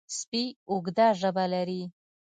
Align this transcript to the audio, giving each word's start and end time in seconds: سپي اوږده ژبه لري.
سپي 0.17 0.43
اوږده 0.69 1.07
ژبه 1.19 1.45
لري. 1.53 1.83